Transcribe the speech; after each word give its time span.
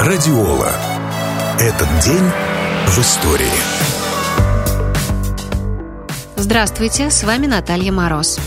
Радиола. 0.00 0.70
Этот 1.58 1.88
день 2.04 2.22
в 2.86 2.98
истории. 3.00 3.50
Здравствуйте, 6.36 7.10
с 7.10 7.24
вами 7.24 7.46
Наталья 7.46 7.90
Мороз. 7.90 8.38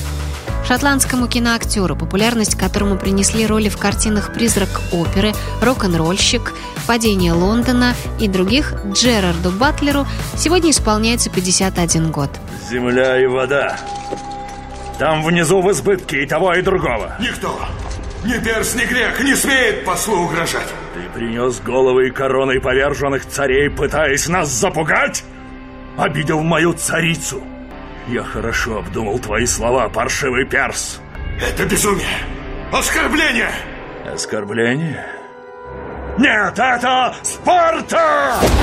Шотландскому 0.66 1.28
киноактеру, 1.28 1.98
популярность 1.98 2.58
которому 2.58 2.98
принесли 2.98 3.46
роли 3.46 3.68
в 3.68 3.78
картинах 3.78 4.34
«Призрак 4.34 4.70
оперы», 4.94 5.34
«Рок-н-ролльщик», 5.62 6.54
«Падение 6.88 7.34
Лондона» 7.34 7.96
и 8.18 8.30
других 8.30 8.74
Джерарду 8.86 9.52
Батлеру 9.52 10.08
сегодня 10.38 10.72
исполняется 10.72 11.30
51 11.30 12.12
год. 12.12 12.30
Земля 12.70 13.22
и 13.22 13.26
вода. 13.26 13.78
Там 14.98 15.22
внизу 15.22 15.62
в 15.62 15.70
избытке 15.70 16.24
и 16.24 16.26
того, 16.26 16.54
и 16.54 16.62
другого. 16.62 17.18
Никто, 17.20 17.60
ни 18.24 18.38
перс, 18.40 18.76
ни 18.76 18.86
грек 18.86 19.20
не 19.22 19.36
смеет 19.36 19.86
послу 19.86 20.26
угрожать. 20.26 20.68
Ты 20.94 21.20
принес 21.20 21.60
головы 21.60 22.08
и 22.08 22.12
короны 22.12 22.60
поверженных 22.60 23.26
царей, 23.26 23.70
пытаясь 23.70 24.28
нас 24.28 24.50
запугать? 24.50 25.24
Обидел 25.98 26.42
мою 26.42 26.74
царицу. 26.74 27.42
Я 28.08 28.24
хорошо 28.24 28.80
обдумал 28.80 29.20
твои 29.20 29.46
слова, 29.46 29.90
паршивый 29.90 30.46
перс. 30.46 31.00
Это 31.42 31.66
безумие, 31.66 32.18
оскорбление. 32.72 33.52
Оскорбление? 34.06 35.06
Нет, 36.18 36.54
это 36.58 37.16
Спарта! 37.24 38.34
О 38.34 38.61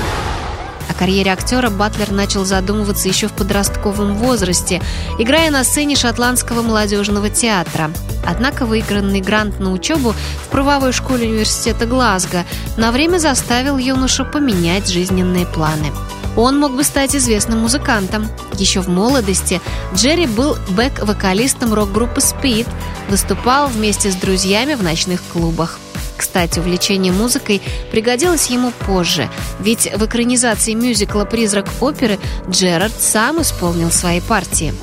карьере 0.99 1.33
актера 1.33 1.71
Батлер 1.71 2.11
начал 2.11 2.45
задумываться 2.45 3.09
еще 3.09 3.29
в 3.29 3.33
подростковом 3.33 4.15
возрасте, 4.15 4.83
играя 5.19 5.51
на 5.51 5.63
сцене 5.63 5.95
шотландского 5.95 6.63
молодежного 6.63 7.31
театра. 7.31 7.91
Однако 8.27 8.67
выигранный 8.67 9.21
грант 9.21 9.61
на 9.61 9.73
учебу 9.73 10.13
в 10.13 10.49
правовой 10.49 10.93
школе 10.93 11.29
университета 11.29 11.87
Глазго 11.87 12.45
на 12.77 12.91
время 12.91 13.19
заставил 13.19 13.79
юношу 13.79 14.25
поменять 14.25 14.89
жизненные 14.89 15.47
планы. 15.47 15.93
Он 16.37 16.59
мог 16.59 16.75
бы 16.75 16.85
стать 16.85 17.17
известным 17.17 17.61
музыкантом. 17.61 18.29
Еще 18.55 18.81
в 18.81 18.89
молодости 18.89 19.61
Джерри 19.95 20.27
был 20.27 20.57
бэк-вокалистом 20.71 21.75
рок-группы 21.75 22.21
Speed, 22.21 22.69
выступал 23.09 23.69
вместе 23.69 24.11
с 24.11 24.15
друзьями 24.15 24.75
в 24.75 24.83
ночных 24.83 25.23
клубах. 25.33 25.79
Кстати, 26.19 26.59
увлечение 26.59 27.13
музыкой 27.13 27.63
пригодилось 27.93 28.49
ему 28.51 28.73
позже, 28.87 29.31
ведь 29.61 29.89
в 29.97 30.05
экранизации 30.05 30.75
мюзикла 30.75 31.25
«Призрак 31.25 31.67
оперы» 31.81 32.19
Джерард 32.51 33.01
сам 33.01 33.41
исполнил 33.41 33.91
свои 33.91 34.21
партии. 34.21 34.75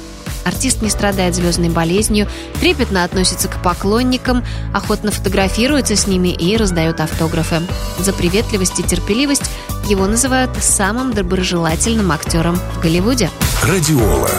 Артист 0.45 0.81
не 0.81 0.89
страдает 0.89 1.35
звездной 1.35 1.69
болезнью, 1.69 2.29
трепетно 2.61 3.03
относится 3.03 3.47
к 3.47 3.61
поклонникам, 3.61 4.45
охотно 4.73 5.11
фотографируется 5.11 5.95
с 5.95 6.07
ними 6.07 6.29
и 6.29 6.55
раздает 6.55 7.01
автографы. 7.01 7.61
За 7.99 8.13
приветливость 8.13 8.79
и 8.79 8.83
терпеливость 8.83 9.49
его 9.89 10.05
называют 10.05 10.51
самым 10.63 11.13
доброжелательным 11.13 12.11
актером 12.11 12.59
в 12.75 12.81
Голливуде. 12.81 13.29
Радиола. 13.63 14.29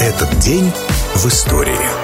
Этот 0.00 0.38
день 0.38 0.70
в 1.14 1.26
истории. 1.26 2.03